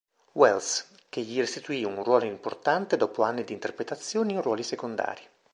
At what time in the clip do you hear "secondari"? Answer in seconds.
4.63-5.21